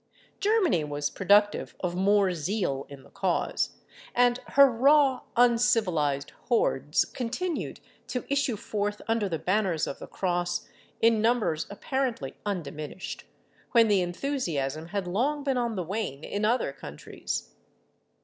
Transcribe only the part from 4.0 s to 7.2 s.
and her raw uncivilised hordes